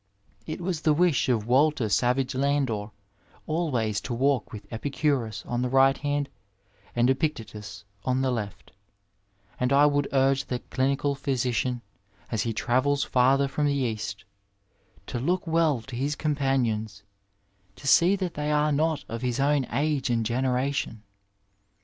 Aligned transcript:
It 0.47 0.61
was 0.61 0.81
the 0.81 0.95
wish 0.95 1.29
of 1.29 1.45
Walter 1.45 1.87
Savage 1.87 2.33
Landor 2.33 2.89
always 3.45 4.01
to 4.01 4.15
walk 4.15 4.51
with 4.51 4.65
Epicurus 4.73 5.43
on 5.45 5.61
the 5.61 5.69
right 5.69 5.95
hand 5.95 6.27
and 6.95 7.07
Epictetus 7.07 7.85
on 8.03 8.23
the 8.23 8.31
left, 8.31 8.71
and 9.59 9.71
I 9.71 9.85
would 9.85 10.07
urge 10.11 10.45
the 10.45 10.57
clinical 10.57 11.13
physician, 11.13 11.83
as 12.31 12.41
he 12.41 12.51
travels 12.51 13.03
farther 13.03 13.47
from 13.47 13.67
the 13.67 13.75
East, 13.75 14.25
to 15.05 15.19
look 15.19 15.45
well 15.45 15.81
to 15.81 15.95
his 15.95 16.15
companions— 16.15 17.03
^to 17.77 17.85
see 17.85 18.15
that 18.15 18.33
they 18.33 18.51
are 18.51 18.71
not 18.71 19.05
of 19.07 19.21
his 19.21 19.39
own 19.39 19.67
age 19.71 20.09
and 20.09 20.25
generation. 20.25 21.03